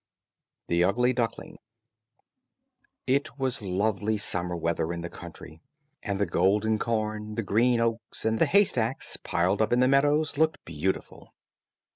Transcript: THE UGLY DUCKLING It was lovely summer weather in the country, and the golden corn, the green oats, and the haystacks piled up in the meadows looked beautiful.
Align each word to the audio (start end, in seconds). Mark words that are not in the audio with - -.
THE 0.67 0.81
UGLY 0.83 1.13
DUCKLING 1.13 1.59
It 3.05 3.37
was 3.37 3.61
lovely 3.61 4.17
summer 4.17 4.57
weather 4.57 4.91
in 4.91 5.01
the 5.01 5.11
country, 5.11 5.61
and 6.01 6.19
the 6.19 6.25
golden 6.25 6.79
corn, 6.79 7.35
the 7.35 7.43
green 7.43 7.79
oats, 7.79 8.25
and 8.25 8.39
the 8.39 8.47
haystacks 8.47 9.15
piled 9.17 9.61
up 9.61 9.71
in 9.71 9.79
the 9.79 9.87
meadows 9.87 10.39
looked 10.39 10.57
beautiful. 10.65 11.35